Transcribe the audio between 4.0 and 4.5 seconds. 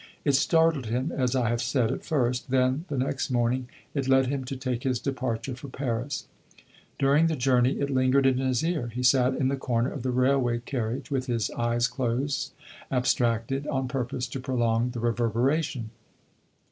led him